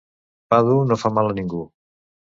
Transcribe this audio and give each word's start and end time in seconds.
Pa 0.53 0.59
dur 0.69 0.81
no 0.93 0.97
fa 1.03 1.13
mal 1.19 1.29
a 1.35 1.39
ningú. 1.41 1.63